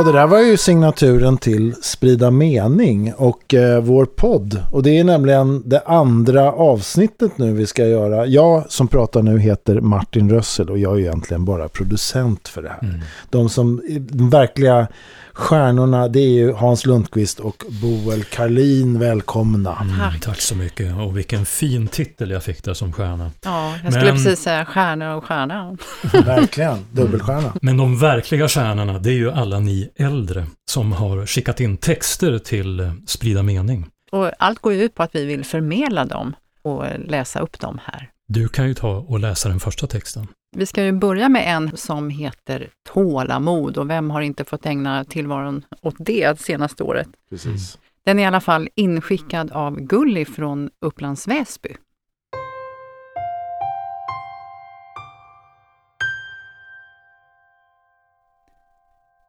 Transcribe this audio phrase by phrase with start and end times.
[0.00, 4.62] Ja, det där var ju signaturen till Sprida mening och eh, vår podd.
[4.72, 8.26] Och det är nämligen det andra avsnittet nu vi ska göra.
[8.26, 12.68] Jag som pratar nu heter Martin Rössel och jag är egentligen bara producent för det
[12.68, 12.88] här.
[12.88, 13.00] Mm.
[13.30, 14.86] De som, de verkliga
[15.32, 18.98] Stjärnorna det är ju Hans Lundqvist och Boel Karlin.
[18.98, 19.78] Välkomna.
[19.80, 20.40] Mm, tack.
[20.40, 20.96] så mycket.
[20.96, 23.30] Och vilken fin titel jag fick där som stjärna.
[23.44, 24.14] Ja, jag skulle Men...
[24.14, 25.76] precis säga stjärna och stjärna.
[26.24, 27.38] Verkligen, dubbelstjärna.
[27.40, 27.58] Mm.
[27.62, 32.38] Men de verkliga stjärnorna det är ju alla ni äldre som har skickat in texter
[32.38, 33.86] till Sprida mening.
[34.12, 37.80] Och allt går ju ut på att vi vill förmedla dem och läsa upp dem
[37.84, 38.08] här.
[38.28, 40.26] Du kan ju ta och läsa den första texten.
[40.56, 45.04] Vi ska ju börja med en som heter Tålamod och vem har inte fått ägna
[45.04, 47.08] tillvaron åt det senaste året?
[47.30, 47.78] Precis.
[48.04, 51.76] Den är i alla fall inskickad av Gulli från Upplands Väsby.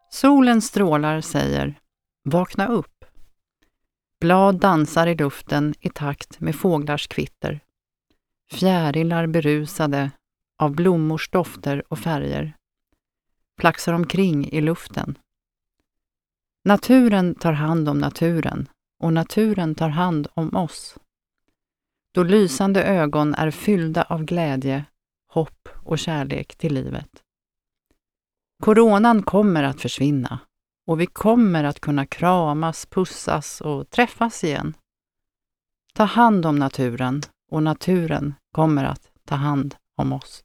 [0.10, 1.80] Solen strålar säger
[2.24, 3.06] Vakna upp.
[4.20, 7.60] Blad dansar i luften i takt med fåglars kvitter.
[8.52, 10.12] Fjärilar berusade
[10.62, 12.54] av blommors dofter och färger
[13.60, 15.18] flaxar omkring i luften.
[16.66, 18.70] Naturen tar hand om naturen
[19.04, 20.98] och naturen tar hand om oss.
[22.14, 24.86] Då lysande ögon är fyllda av glädje,
[25.28, 27.24] hopp och kärlek till livet.
[28.64, 30.40] Coronan kommer att försvinna
[30.88, 34.74] och vi kommer att kunna kramas, pussas och träffas igen.
[35.94, 40.44] Ta hand om naturen och naturen kommer att ta hand om oss.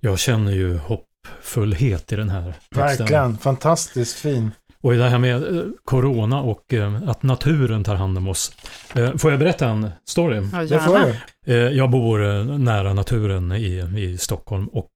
[0.00, 2.86] Jag känner ju hoppfullhet i den här texten.
[2.86, 4.50] Verkligen, fantastiskt fin.
[4.80, 8.52] Och det här med eh, corona och eh, att naturen tar hand om oss.
[8.94, 10.48] Eh, får jag berätta en story?
[10.52, 11.74] Ja, det får jag.
[11.74, 12.18] Jag bor
[12.58, 14.90] nära naturen i, i Stockholm och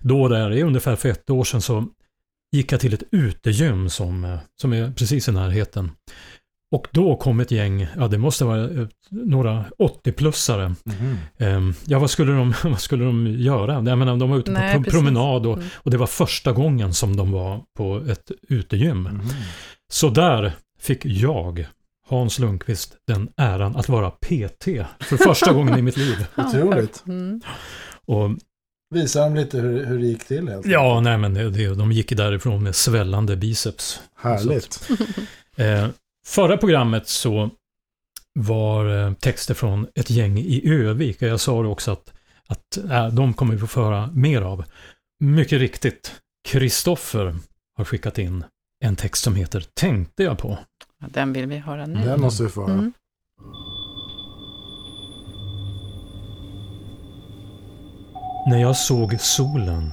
[0.00, 1.84] då där, ungefär för ett år sedan så
[2.52, 5.90] gick jag till ett utegym som, som är precis i närheten.
[6.72, 10.74] Och då kom ett gäng, ja det måste vara eh, några 80-plussare.
[11.38, 11.74] Mm.
[11.86, 13.72] Ja vad skulle, de, vad skulle de göra?
[13.72, 14.98] Jag menar, de var ute Nej, på precis.
[14.98, 15.68] promenad och, mm.
[15.74, 19.06] och det var första gången som de var på ett utegym.
[19.06, 19.26] Mm.
[19.92, 21.66] Så där fick jag,
[22.08, 24.64] Hans Lundqvist, den äran att vara PT
[25.00, 26.26] för första gången i mitt liv.
[26.36, 27.04] Otroligt.
[27.06, 27.40] Mm.
[28.06, 28.30] Och
[28.94, 31.92] Visa dem lite hur, hur det gick till helt Ja, nej men det, det, de
[31.92, 34.00] gick därifrån med svällande biceps.
[34.16, 34.88] Härligt.
[35.56, 35.88] eh,
[36.26, 37.50] Förra programmet så
[38.34, 41.22] var eh, texter från ett gäng i Övik.
[41.22, 42.12] Jag sa också att,
[42.46, 44.64] att äh, de kommer vi få föra mer av.
[45.20, 46.12] Mycket riktigt,
[46.48, 47.36] Kristoffer
[47.76, 48.44] har skickat in
[48.84, 50.58] en text som heter Tänkte jag på.
[51.08, 52.04] Den vill vi höra nu.
[52.04, 52.72] Den måste vi få höra.
[52.72, 52.92] Mm.
[58.50, 59.92] När jag såg solen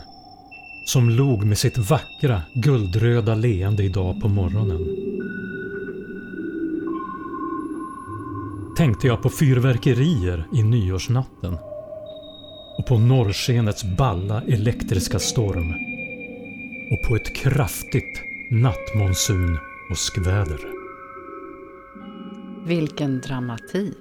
[0.86, 5.14] som log med sitt vackra guldröda leende idag på morgonen
[8.78, 11.58] tänkte jag på fyrverkerier i nyårsnatten
[12.78, 15.74] och på norrskenets balla elektriska storm
[16.92, 19.58] och på ett kraftigt nattmonsun
[19.92, 20.60] och skväder.
[22.66, 23.98] Vilken dramatik!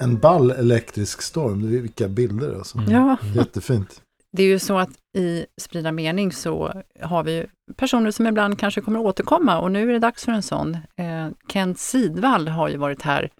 [0.00, 2.78] En ball elektrisk storm, vilka bilder alltså.
[2.78, 2.90] Mm.
[2.92, 3.16] Ja.
[3.34, 4.02] Jättefint.
[4.36, 7.46] Det är ju så att i Sprida mening så har vi
[7.76, 10.74] personer som ibland kanske kommer att återkomma och nu är det dags för en sån.
[10.74, 13.30] Eh, Kent Sidvall har ju varit här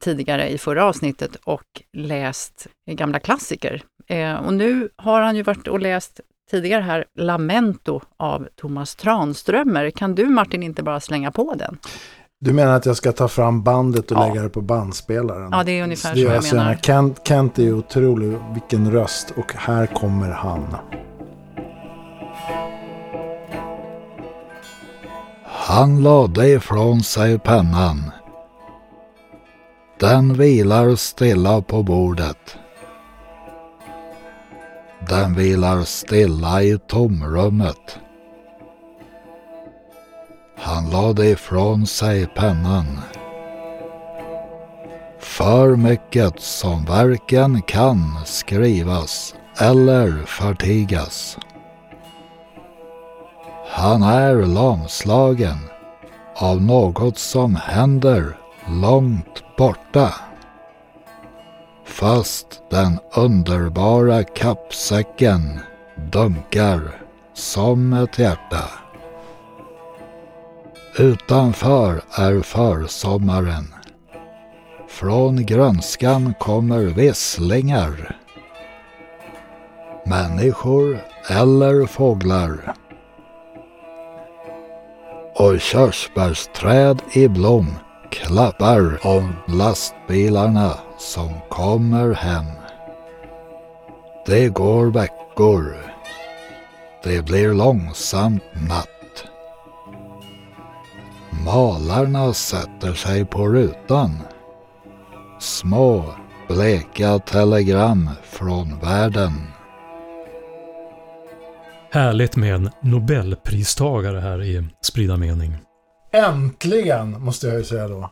[0.00, 3.82] tidigare i förra avsnittet och läst gamla klassiker.
[4.06, 9.90] Eh, och nu har han ju varit och läst tidigare här Lamento av Thomas Tranströmer.
[9.90, 11.78] Kan du Martin inte bara slänga på den?
[12.40, 14.26] Du menar att jag ska ta fram bandet och ja.
[14.28, 15.48] lägga det på bandspelaren?
[15.52, 16.74] Ja, det är ungefär det så jag, jag menar.
[16.82, 19.30] Kent, Kent är otrolig, vilken röst.
[19.36, 20.76] Och här kommer han.
[25.44, 28.10] Han lade ifrån sig pennan
[30.00, 32.58] den vilar stilla på bordet.
[35.08, 37.98] Den vilar stilla i tomrummet.
[40.58, 42.86] Han lade ifrån sig pennan.
[45.18, 51.38] För mycket som varken kan skrivas eller förtigas.
[53.68, 55.58] Han är lamslagen
[56.36, 58.36] av något som händer
[58.68, 60.14] långt borta.
[61.84, 65.60] Fast den underbara kappsäcken
[66.12, 66.80] dunkar
[67.34, 68.64] som ett hjärta.
[70.98, 73.74] Utanför är försommaren.
[74.88, 78.16] Från grönskan kommer visslingar.
[80.06, 80.98] Människor
[81.28, 82.74] eller fåglar
[85.34, 87.74] och körsbärsträd i blom
[88.10, 92.44] klappar om lastbilarna som kommer hem.
[94.26, 95.76] Det går veckor.
[97.04, 99.24] Det blir långsamt natt.
[101.44, 104.18] Malarna sätter sig på rutan.
[105.38, 106.04] Små
[106.48, 109.32] bleka telegram från världen.
[111.92, 115.56] Härligt med en Nobelpristagare här i Sprida mening.
[116.12, 118.10] Äntligen, måste jag ju säga då.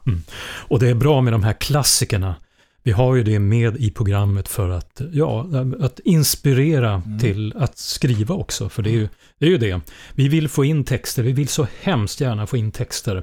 [0.68, 2.34] Och det är bra med de här klassikerna.
[2.82, 5.46] Vi har ju det med i programmet för att, ja,
[5.80, 8.68] att inspirera till att skriva också.
[8.68, 9.08] För det är, ju,
[9.38, 9.80] det är ju det.
[10.14, 13.16] Vi vill få in texter, vi vill så hemskt gärna få in texter.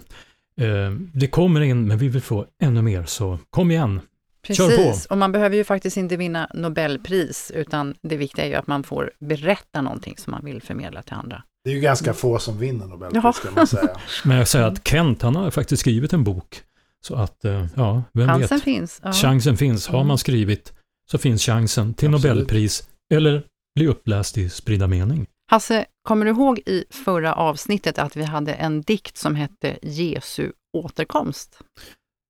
[0.62, 4.00] Eh, det kommer in, men vi vill få ännu mer, så kom igen.
[4.48, 4.76] Kör på.
[4.76, 8.68] Precis, och man behöver ju faktiskt inte vinna Nobelpris, utan det viktiga är ju att
[8.68, 11.44] man får berätta någonting som man vill förmedla till andra.
[11.66, 13.34] Det är ju ganska få som vinner Nobelpris Jaha.
[13.34, 13.98] ska man säga.
[14.26, 16.62] Men jag säger att Kent, han har faktiskt skrivit en bok.
[17.08, 18.64] Så att, eh, ja, vem Chansen vet.
[18.64, 19.00] finns.
[19.04, 19.14] Ja.
[19.14, 19.88] Chansen finns.
[19.88, 20.08] Har Mm.
[20.08, 20.74] man skrivit
[21.12, 22.36] så finns chansen till Absolut.
[22.36, 23.44] Nobelpris eller
[23.76, 25.28] bli uppläst i Sprida mening.
[25.52, 30.52] Hasse, kommer du ihåg i förra avsnittet att vi hade en dikt som hette Jesu
[30.78, 31.58] återkomst?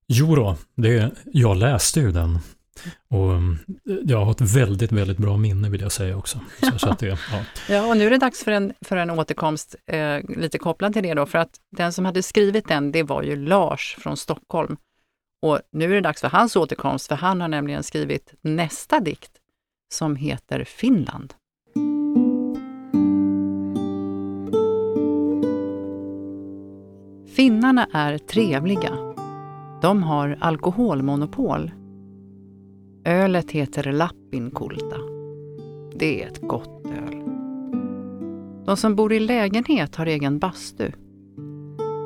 [0.08, 2.38] Jo då, det, jag läste ju den.
[3.08, 3.58] Och mm,
[4.04, 6.40] jag har ett väldigt, väldigt bra minne vill jag säga också.
[6.60, 7.44] Så, så det, ja.
[7.68, 11.02] Ja, och nu är det dags för en, för en återkomst, eh, lite kopplad till
[11.02, 14.76] det då, för att den som hade skrivit den, det var ju Lars från Stockholm.
[15.42, 19.32] Och nu är det dags för hans återkomst, för han har nämligen skrivit nästa dikt
[19.92, 21.34] som heter Finland.
[27.36, 28.96] Finnarna är trevliga.
[29.82, 31.70] De har alkoholmonopol.
[33.06, 34.96] Ölet heter Lappinkulta.
[35.94, 37.22] Det är ett gott öl.
[38.64, 40.92] De som bor i lägenhet har egen bastu.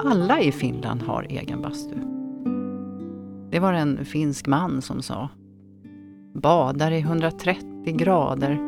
[0.04, 1.94] Alla i Finland har egen bastu.
[3.50, 5.28] Det var en finsk man som sa.
[6.34, 8.58] Badar i 130 grader,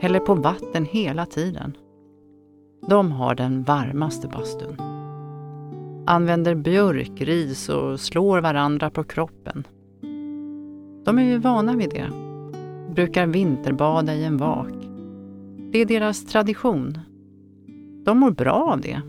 [0.00, 1.76] häller på vatten hela tiden.
[2.88, 4.76] De har den varmaste bastun.
[6.06, 9.64] Använder björk, ris och slår varandra på kroppen.
[11.04, 12.10] De är ju vana vid det.
[12.94, 14.72] Brukar vinterbada i en vak.
[15.72, 16.98] Det är deras tradition.
[18.04, 19.00] De mår bra av det.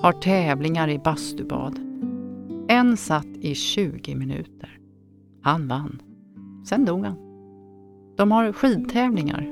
[0.00, 1.78] Har tävlingar i bastubad.
[2.68, 4.78] En satt i 20 minuter.
[5.42, 6.02] Han vann.
[6.64, 7.16] Sen dog han.
[8.16, 9.48] De har skidtävlingar.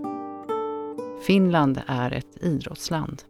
[1.27, 3.23] Finland är ett idrottsland.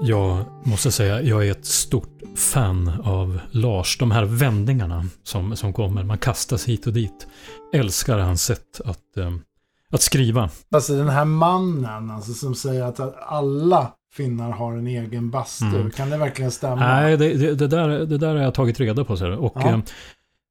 [0.00, 3.98] Jag måste säga, jag är ett stort fan av Lars.
[3.98, 7.26] De här vändningarna som, som kommer, man kastas hit och dit.
[7.74, 9.32] Älskar hans sätt att, eh,
[9.92, 10.50] att skriva.
[10.74, 15.64] Alltså den här mannen alltså, som säger att alla finnar har en egen bastu.
[15.66, 15.90] Mm.
[15.90, 16.76] Kan det verkligen stämma?
[16.76, 19.16] Nej, det, det, det, där, det där har jag tagit reda på.
[19.16, 19.32] Så.
[19.32, 19.80] Och Ja.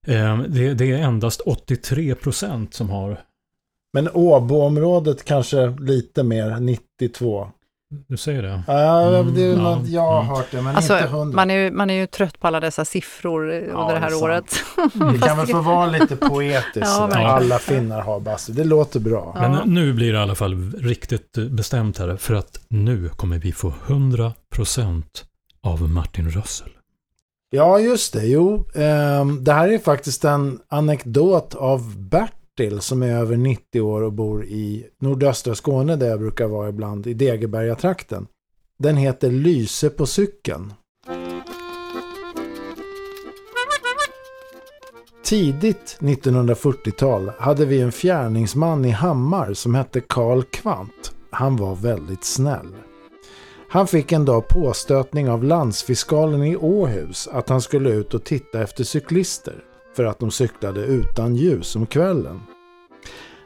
[0.08, 3.22] eh, eh, det, det är endast 83 procent som har,
[3.94, 7.48] Men Åboområdet kanske lite mer, 92.
[8.08, 8.64] Du säger det?
[8.68, 10.36] Ja, Mm, det är ja, något jag har mm.
[10.36, 11.36] hört det, men Alltså, inte hundra.
[11.36, 13.92] man, är ju, man är ju trött på alla dessa siffror eh, Ja, under det
[13.94, 14.24] det är här sant.
[14.24, 14.56] året.
[15.22, 16.76] Det kan väl få vara lite poetiskt.
[16.76, 18.54] Ja, alla finnar har bastu.
[18.54, 19.32] Det låter bra.
[19.36, 19.42] Ja.
[19.50, 22.18] Men nu blir det i alla fall riktigt eh, bestämt här.
[22.18, 25.26] För att nu kommer vi få 100 procent
[25.64, 26.70] av Martin Rössel.
[27.52, 28.26] Ja, just det.
[28.26, 32.10] Jo, ehm, det här är faktiskt en anekdot av
[32.60, 36.70] Bertil som är över 90 år och bor i nordöstra Skåne där jag brukar vara
[36.70, 38.28] ibland, i Degeberga-trakten.
[38.80, 40.74] Den heter Lyse på cykeln.
[45.24, 51.16] Tidigt 1940-tal hade vi en fjärningsman i Hammar som hette Karl Kvant.
[51.30, 52.76] Han var väldigt snäll.
[53.70, 58.62] Han fick en dag påstötning av landsfiskalen i Åhus att han skulle ut och titta
[58.62, 59.64] efter cyklister
[60.00, 62.40] för att de cyklade utan ljus om kvällen.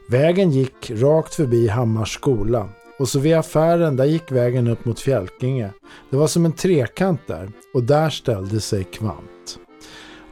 [0.10, 2.70] Vägen gick rakt förbi Hammars skola
[3.00, 5.70] och så vid affären där gick vägen upp mot Fjälkinge.
[6.10, 9.60] Det var som en trekant där och där ställde sig Kvant.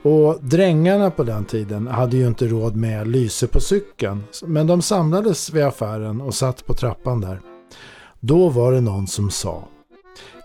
[0.04, 4.82] Och drängarna på den tiden hade ju inte råd med lyse på cykeln men de
[4.82, 7.42] samlades vid affären och satt på trappan där.
[8.20, 9.68] Då var det någon som sa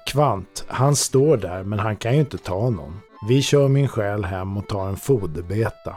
[0.07, 3.01] Kvant, han står där men han kan ju inte ta någon.
[3.29, 5.97] Vi kör min själ hem och tar en foderbeta.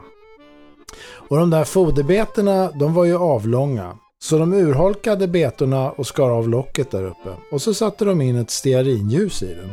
[1.01, 3.97] Och de där foderbetorna, de var ju avlånga.
[4.21, 7.29] Så de urholkade betorna och skar av locket där uppe.
[7.51, 9.71] Och så satte de in ett stearinljus i den.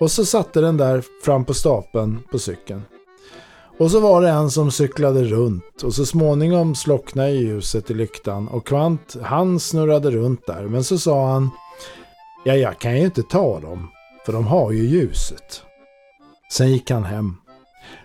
[0.00, 2.82] Och så satte den där fram på stapeln på cykeln.
[3.78, 8.48] Och så var det en som cyklade runt och så småningom slocknade ljuset i lyktan
[8.48, 11.50] och Kvant han snurrade runt där men så sa han
[12.44, 13.88] Ja, jag kan ju inte ta dem.
[14.26, 15.62] För de har ju ljuset.
[16.52, 17.36] Sen gick han hem.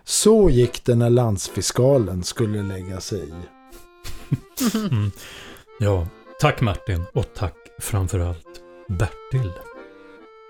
[0.04, 3.34] Så gick det när landsfiskalen skulle lägga sig i.
[4.76, 5.12] Mm.
[5.80, 6.08] Ja,
[6.40, 8.48] tack Martin och tack framförallt
[8.88, 9.52] Bertil.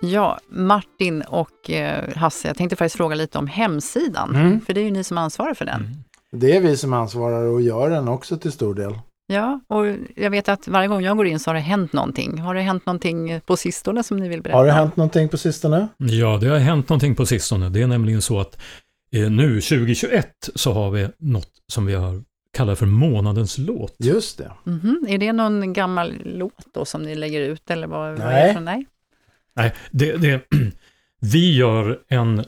[0.02, 4.36] Ja, Martin och eh, Hasse, jag tänkte faktiskt fråga lite om hemsidan.
[4.36, 4.62] Mm.
[4.62, 5.82] För det är ju ni som ansvarar för den.
[5.82, 5.98] Mm.
[6.32, 9.00] Det är vi som ansvarar och gör den också till stor del.
[9.32, 9.86] Ja, och
[10.16, 12.40] jag vet att varje gång jag går in så har det hänt någonting.
[12.40, 14.58] Har det hänt någonting på sistone som ni vill berätta?
[14.58, 15.88] Har det hänt någonting på sistone?
[15.98, 17.70] Ja, det har hänt någonting på sistone.
[17.70, 18.62] Det är nämligen så att
[19.16, 22.24] eh, nu 2021 så har vi något som vi har
[22.54, 23.96] kallat för månadens låt.
[24.00, 24.52] Just det.
[24.64, 25.06] Mhm.
[25.10, 28.48] Är det någon gammal låt då som ni lägger ut eller vad, vad är Nej.
[28.48, 28.62] det för?
[28.62, 28.86] Nej.
[29.56, 30.42] Nej, det, det,
[31.20, 32.46] vi gör en,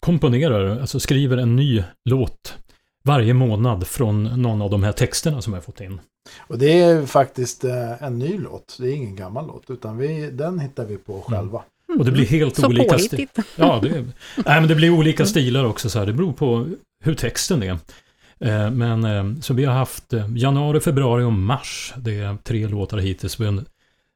[0.00, 2.54] komponerar, alltså skriver en ny låt
[3.02, 6.00] varje månad från någon av de här texterna som jag fått in.
[6.38, 8.76] Och det är faktiskt eh, en ny låt.
[8.80, 9.70] Det är ingen gammal låt.
[9.70, 11.62] Utan vi, den hittar vi på själva.
[11.98, 13.38] Och det blir helt Så olika sti- påhittigt.
[13.56, 16.06] Ja, det, nej, men det blir olika stilar också så här.
[16.06, 16.66] Det beror på
[17.04, 17.78] hur texten är.
[18.40, 20.04] Eh, Men eh, så vi har haft
[20.36, 21.94] januari, februari och mars.
[21.96, 23.38] Det är tre låtar hittills.
[23.38, 23.64] Men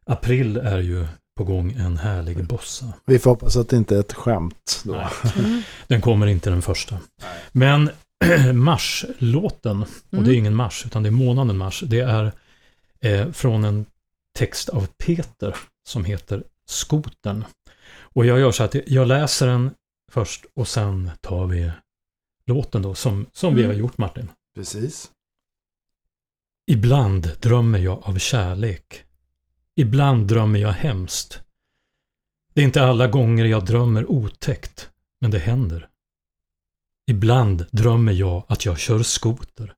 [0.07, 1.07] april är ju
[1.39, 2.87] på gång en härlig bossa.
[3.07, 4.93] Vi får hoppas att det inte är ett skämt då.
[4.93, 5.07] Nej.
[5.45, 5.63] Mm.
[5.87, 6.97] Den kommer inte den första.
[7.53, 7.91] Men
[8.55, 10.35] marslåten, och det är Mm.
[10.35, 12.33] ingen mars utan det är månaden mars, det är
[13.01, 13.87] eh, från en
[14.39, 15.57] text av Peter
[15.89, 17.45] som heter Skotern.
[17.99, 19.71] Och jag gör så att jag läser den
[20.11, 21.71] först och sen tar vi
[22.47, 23.75] låten då som, som vi Mm.
[23.75, 24.29] har gjort Martin.
[24.55, 25.11] Precis.
[26.67, 29.05] Ibland drömmer jag av kärlek.
[29.75, 31.41] Ibland drömmer jag hemskt.
[32.55, 35.89] Det är inte alla gånger jag drömmer otäckt, men det händer.
[37.07, 39.75] Ibland drömmer jag att jag kör skoter.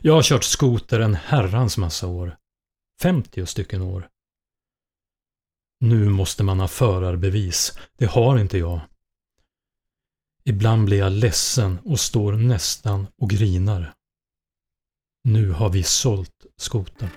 [0.00, 2.36] Jag har kört skoter en herrans massa år.
[3.00, 4.08] 50 stycken år.
[5.80, 7.78] Nu måste man ha förarbevis.
[7.96, 8.80] Det har inte jag.
[10.44, 13.94] Ibland blir jag ledsen och står nästan och grinar.
[15.24, 17.10] Nu har vi sålt skotern.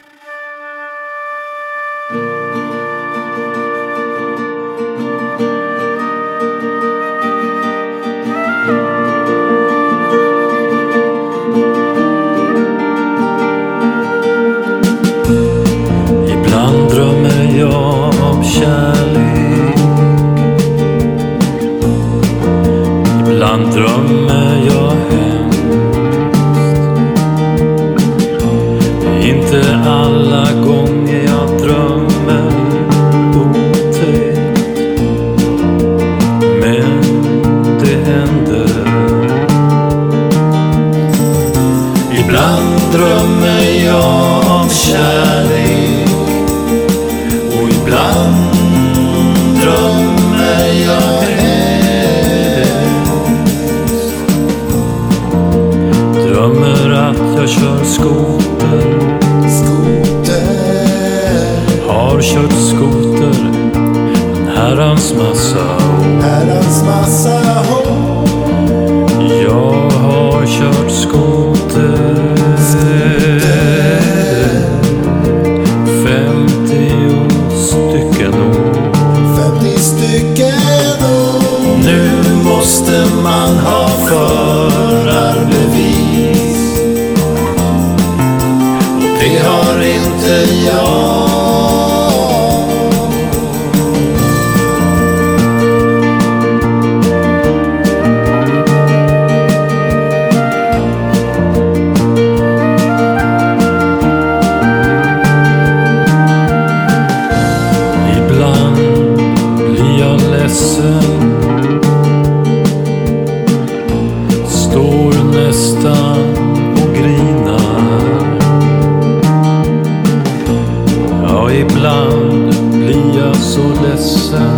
[121.54, 124.58] Ibland blir jag så ledsen.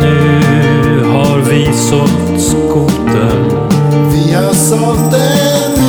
[0.00, 3.68] Nu har vi sålt skotern
[4.12, 5.84] Vi har sålt den.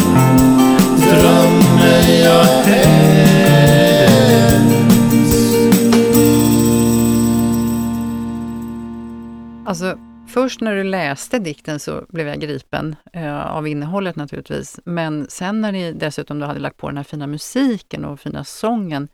[10.60, 14.80] först när du läste dikten så blev jag gripen eh, av innehållet naturligtvis.
[14.84, 18.44] Men sen när ni dessutom då hade lagt på den här fina musiken och fina
[18.44, 19.08] sången,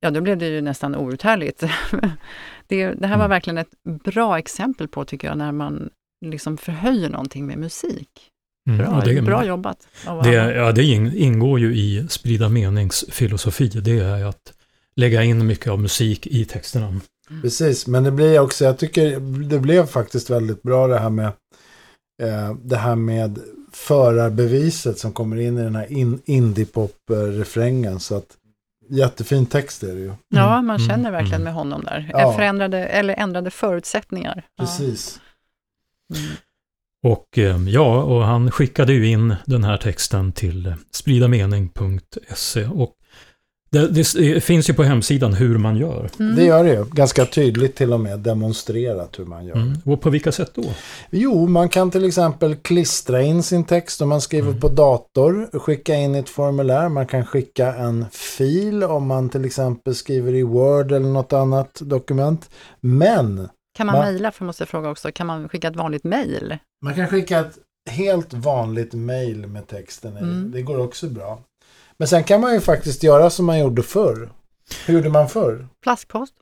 [0.00, 1.60] ja då blev det ju nästan outhärdligt.
[2.68, 3.30] det, det här var Mm.
[3.30, 3.70] verkligen ett
[4.04, 5.90] bra exempel på, tycker jag, när man
[6.24, 8.08] liksom förhöjer någonting med musik.
[8.68, 9.88] Mm, Bra, och det, bra jobbat.
[10.24, 13.68] Det, ja, det in- ingår ju i sprida meningsfilosofi.
[13.68, 14.52] Det är att
[14.96, 17.00] lägga in mycket av musik i texterna.
[17.42, 21.32] Precis, men det blir också, jag tycker det blev faktiskt väldigt bra det här med
[22.22, 23.38] eh, det här med
[23.72, 28.00] förarbeviset som kommer in i den här in, indiepop-refrängen.
[28.00, 28.36] Så att
[28.88, 30.12] jättefin text är det ju.
[30.28, 31.44] Ja, man Mm, känner verkligen mm.
[31.44, 32.10] med honom där.
[32.12, 32.32] Ja.
[32.32, 34.42] Förändrade, eller ändrade förutsättningar.
[34.56, 34.64] Ja.
[34.64, 35.20] Precis.
[36.14, 36.36] Mm.
[37.06, 42.64] Och eh, ja, och han skickade ju in den här texten till spridamening.se.
[42.64, 42.95] Och
[43.70, 46.10] det, det finns ju på hemsidan hur man gör.
[46.18, 46.36] Mm.
[46.36, 46.84] Det gör det ju.
[46.92, 49.56] Ganska tydligt till och med demonstrerat hur man gör.
[49.56, 49.78] Mm.
[49.84, 50.62] Och på vilka sätt då?
[51.10, 54.60] Jo, man kan till exempel klistra in sin text om man skriver Mm.
[54.60, 56.88] på dator, skicka in ett formulär.
[56.88, 61.80] Man kan skicka en fil om man till exempel skriver i Word eller något annat
[61.80, 62.50] dokument.
[62.80, 64.04] Men Kan man Va?
[64.04, 66.58] mejla, för måste jag fråga också, kan man skicka ett vanligt mejl?
[66.84, 67.58] man kan skicka ett
[67.90, 70.20] helt vanligt mail med texten i.
[70.20, 70.50] Mm.
[70.50, 71.38] Det går också bra.
[71.98, 74.30] Men sen kan man ju faktiskt göra som man gjorde förr.
[74.86, 75.68] Hur gjorde man förr?
[75.82, 76.34] Flaskpost?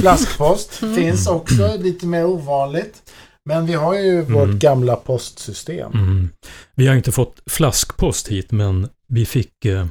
[0.00, 0.94] Flaskpost Mm.
[0.96, 3.12] finns också, lite mer ovanligt.
[3.44, 4.58] Men vi har ju vårt Mm.
[4.58, 5.92] gamla postsystem.
[5.92, 6.30] Mm.
[6.74, 9.86] Vi har inte fått flaskpost hit, men vi fick eh,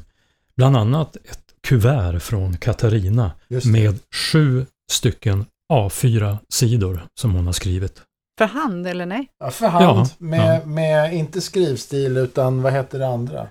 [0.57, 3.31] bland annat ett kuvert från Katarina
[3.65, 3.99] med
[4.31, 8.01] sju stycken A4-sidor som hon har skrivit.
[8.37, 9.27] För hand eller nej?
[9.39, 9.83] Ja, för hand.
[9.99, 10.65] Ja, med, ja.
[10.65, 13.47] med inte skrivstil utan vad heter det andra?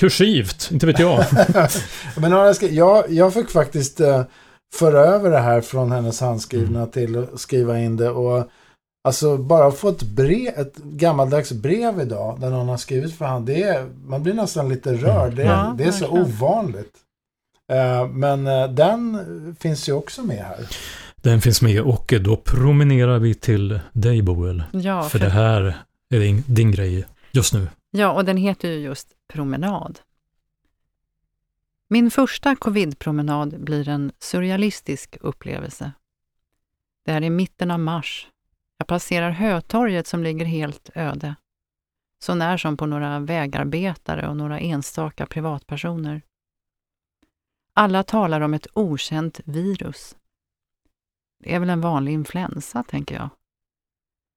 [0.00, 1.24] Kursivt, inte vet jag.
[2.16, 4.22] Men jag, jag, jag fick faktiskt eh,
[4.74, 6.90] föra över det här från hennes handskrivna Mm.
[6.90, 8.10] till att skriva in det.
[8.10, 8.48] Och
[9.08, 13.46] alltså bara få ett, brev, ett gammaldags brev idag där någon har skrivit för hand.
[13.46, 15.34] Det är, man blir nästan lite rörd.
[15.34, 16.24] Det, Ja, det är så verkligen.
[16.24, 16.94] ovanligt.
[17.72, 20.58] Eh, men eh, den finns ju också med här.
[21.22, 24.62] Den finns med och då promenerar vi till dig Boel.
[24.72, 25.60] Ja, För det här
[26.14, 27.68] är din, din grej just nu.
[27.90, 30.00] ja, och den heter ju just Promenad.
[31.88, 35.92] Min första covidpromenad blir en surrealistisk upplevelse.
[37.04, 38.28] Det är i mitten av mars.
[38.78, 41.36] Jag passerar Hötorget som ligger helt öde.
[42.18, 46.22] Så när som på några vägarbetare och några enstaka privatpersoner.
[47.72, 50.16] Alla talar om ett okänt virus.
[51.38, 53.28] Det är väl en vanlig influensa, tänker jag.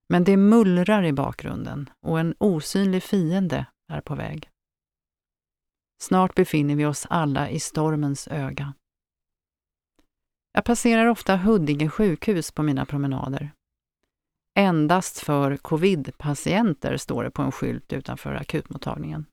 [0.07, 4.49] Men det mullrar i bakgrunden och en osynlig fiende är på väg.
[6.03, 8.73] Snart befinner vi oss alla i stormens öga.
[10.53, 13.51] Jag passerar ofta Huddinge sjukhus på mina promenader.
[14.55, 19.25] Endast för covid-patienter står det på en skylt utanför akutmottagningen.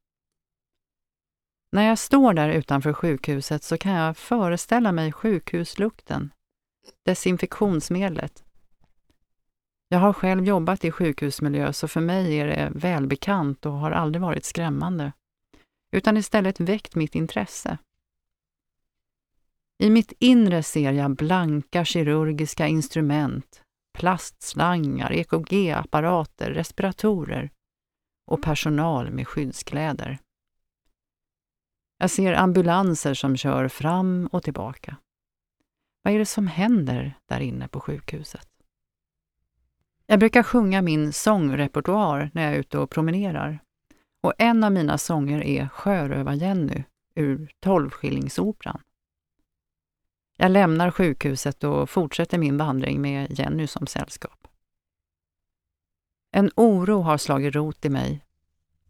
[1.72, 6.30] När jag står där utanför sjukhuset så kan jag föreställa mig sjukhuslukten,
[7.04, 8.44] desinfektionsmedlet.
[9.88, 14.22] Jag har själv jobbat i sjukhusmiljö så för mig är det välbekant och har aldrig
[14.22, 15.12] varit skrämmande,
[15.90, 17.79] utan istället väckt mitt intresse.
[19.79, 23.62] I mitt inre ser jag blanka kirurgiska instrument,
[23.98, 27.50] plastslangar, EKG-apparater, respiratorer
[28.26, 30.18] och personal med skyddskläder.
[31.98, 34.96] Jag ser ambulanser som kör fram och tillbaka.
[36.03, 38.48] Vad är det som händer där inne på sjukhuset?
[40.07, 43.62] Jag brukar sjunga min sångrepertoar när jag är ute och promenerar.
[44.20, 48.83] Och en av mina sånger är Sjörövar-Jenny ur Tolvskillingsoperan.
[50.37, 54.48] Jag lämnar sjukhuset och fortsätter min vandring med Jenny som sällskap.
[56.30, 58.24] En oro har slagit rot i mig.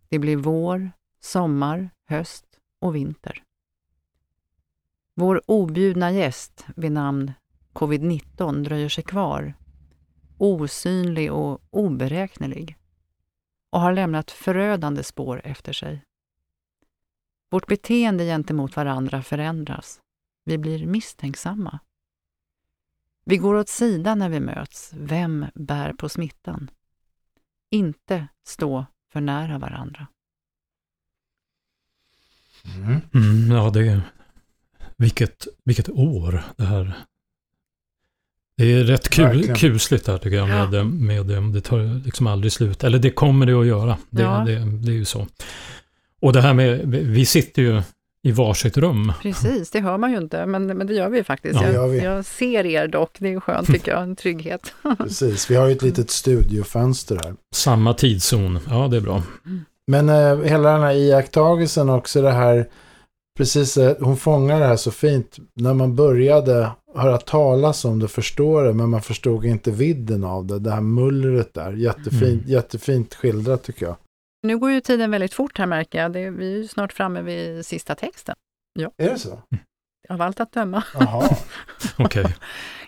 [0.08, 0.90] Det blir vår,
[1.20, 2.46] sommar, höst
[2.80, 3.42] och vinter.
[5.14, 7.32] Vår objudna gäst vid namn
[7.72, 9.54] covid-19 dröjer sig kvar,
[10.38, 12.76] osynlig och oberäknelig
[13.70, 16.04] och har lämnat förödande spår efter sig.
[17.50, 20.00] Vårt beteende gentemot varandra förändras.
[20.44, 21.78] Vi blir misstänksamma.
[23.24, 24.92] Vi går åt sidan när vi möts.
[24.94, 26.70] Vem bär på smittan?
[27.70, 30.06] Inte stå för nära varandra.
[32.76, 33.00] Mm.
[33.14, 34.02] Mm, ja, det är...
[34.96, 37.04] Vilket, vilket år det här.
[38.60, 39.56] Det är rätt kul, Verkligen.
[39.56, 40.48] kusligt här tycker jag.
[40.48, 42.84] Med, med, det tar liksom aldrig slut.
[42.84, 43.96] Eller det kommer det att göra.
[44.10, 44.42] Det, Ja.
[44.46, 45.26] det, det är ju så.
[46.22, 47.82] Och det här med, vi sitter ju
[48.22, 49.12] i varsitt rum.
[49.22, 51.60] Precis, det hör man ju inte, men, men det gör vi faktiskt.
[51.60, 51.98] Ja, jag, vi.
[52.04, 54.74] jag ser er dock, det är skönt tycker jag, en trygghet.
[54.98, 57.34] Precis, vi har ju ett litet studiofönster här.
[57.54, 58.58] Samma tidszon.
[58.70, 59.22] Ja, det är bra.
[59.86, 62.66] Men eh, hela den här iakttagelsen också det här,
[63.38, 65.36] precis, eh, hon fångar det här så fint.
[65.56, 70.46] När man började höra talas om det, förstå det, men man förstod inte vidden av
[70.46, 70.58] det.
[70.58, 72.44] Det här mullret där, jättefint, Mm.
[72.46, 73.96] jättefint skildrat tycker jag.
[74.42, 76.12] Nu går ju tiden väldigt fort här märker jag.
[76.12, 78.34] Det, vi är ju snart framme vid sista texten.
[78.96, 79.42] Är det så?
[80.08, 80.84] Av allt att döma.
[80.94, 81.36] Jaha.
[81.98, 82.24] Okej.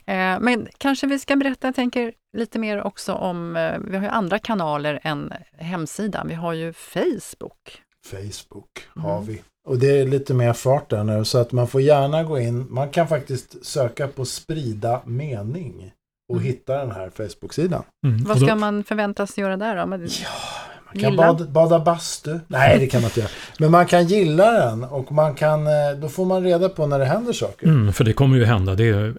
[0.06, 4.02] Eh, Men kanske vi ska berätta, jag tänker lite mer också om, eh, vi har
[4.04, 6.28] ju andra kanaler än hemsidan.
[6.28, 7.82] Vi har ju Facebook.
[8.06, 9.04] Facebook Mm.
[9.10, 9.42] har vi.
[9.68, 12.66] Och det är lite mer fart där nu så att man får gärna gå in.
[12.70, 15.92] Man kan faktiskt söka på sprida mening
[16.29, 16.46] och Mm.
[16.46, 17.83] hitta den här Facebook-sidan.
[18.07, 18.25] Mm.
[18.25, 19.87] Vad ska man förväntas göra där då?
[19.87, 21.27] Men, Man kan Gilla.
[21.33, 22.38] bada, bada bastu.
[22.48, 23.31] Nej, det kan man inte göra.
[23.59, 26.98] Men man kan gilla den och man kan, eh, då får man reda på när
[26.98, 27.66] det händer saker.
[27.66, 28.75] Mm, för det kommer ju hända.
[28.75, 29.14] Det är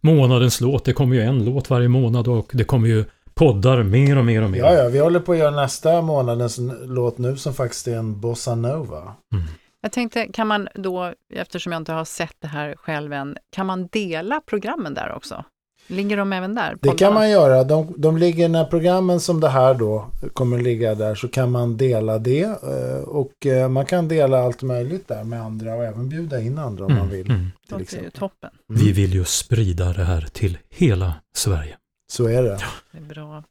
[0.00, 0.84] månadens låt.
[0.84, 3.04] Det kommer ju en låt varje månad och det kommer ju
[3.34, 4.58] poddar mer och mer och mer.
[4.58, 8.20] Ja, ja, vi håller på att göra nästa månadens låt nu som faktiskt är en
[8.20, 9.02] bossa nova.
[9.32, 9.44] Mm.
[9.82, 13.66] Jag tänkte, kan man då, eftersom jag inte har sett det här själv än, kan
[13.66, 15.44] man dela programmen där också?
[15.86, 16.76] Ligger de även där?
[16.80, 17.64] Det kan man göra.
[17.64, 21.76] De, de ligger när programmen som det här då kommer ligga där så kan man
[21.76, 22.42] dela det.
[22.42, 26.58] eh, Och eh, man kan dela allt möjligt där med andra och även bjuda in
[26.58, 27.30] andra om man vill.
[27.30, 27.40] Mm.
[27.40, 28.12] Till Det låter ju exempel.
[28.12, 28.50] toppen.
[28.70, 28.82] Mm.
[28.84, 31.76] Vi vill ju sprida det här till hela Sverige.
[32.12, 32.58] Så är det.
[32.92, 33.44] Det är bra.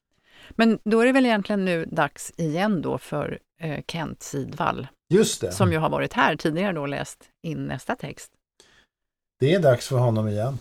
[0.50, 5.42] Men då är det väl egentligen nu dags igen då för eh, Kent Sidvall, Just
[5.42, 5.52] det.
[5.52, 8.32] som ju har varit här tidigare då och läst in nästa text.
[9.40, 10.58] Det är dags för honom igen.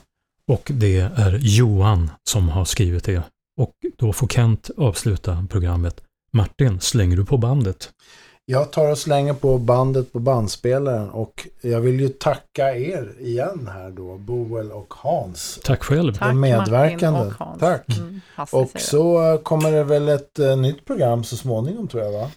[0.48, 3.22] Och det är Johan som har skrivit det.
[3.60, 6.00] Och då får Kent avsluta programmet.
[6.32, 7.90] Martin, slänger du på bandet?
[8.44, 13.70] Jag tar och slänger på bandet på bandspelaren och jag vill ju tacka er igen
[13.72, 15.60] här då, Boel och Hans.
[15.64, 16.14] Tack själv.
[16.14, 17.18] Tack medverkande.
[17.20, 17.60] Martin och Hans.
[17.60, 17.98] Tack.
[17.98, 18.20] Mm,
[18.52, 22.30] Och så kommer det väl ett eh, nytt program så småningom tror jag va?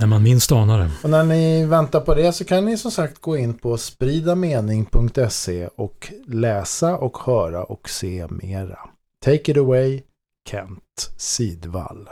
[0.00, 0.90] När man minst anar det.
[1.02, 5.68] Och när ni väntar på det så kan ni som sagt gå in på spridamening.se
[5.76, 8.78] och läsa och höra och se mera.
[9.24, 10.02] Take it away,
[10.50, 12.08] Kent Sidvall.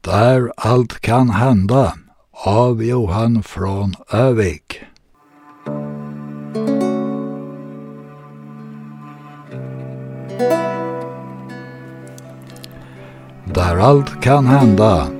[0.00, 1.94] Där allt kan hända
[2.30, 4.80] av Johan från Övik.
[13.54, 15.15] Där allt kan hända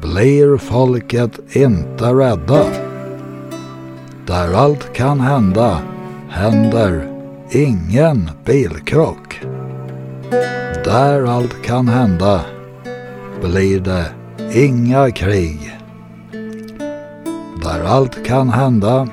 [0.00, 2.64] blir folket inte rädda.
[4.26, 5.78] Där allt kan hända
[6.28, 7.12] händer
[7.50, 9.40] ingen bilkrock.
[10.84, 12.40] Där allt kan hända
[13.40, 14.06] blir det
[14.54, 15.78] inga krig.
[17.62, 19.08] Där allt kan hända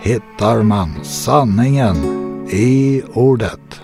[0.00, 1.96] hittar man sanningen
[2.50, 3.83] i ordet.